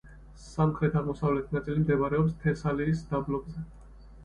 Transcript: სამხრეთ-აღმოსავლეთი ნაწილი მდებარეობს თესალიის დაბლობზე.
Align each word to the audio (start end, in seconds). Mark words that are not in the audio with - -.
სამხრეთ-აღმოსავლეთი 0.43 1.57
ნაწილი 1.59 1.83
მდებარეობს 1.85 2.35
თესალიის 2.47 3.07
დაბლობზე. 3.15 3.71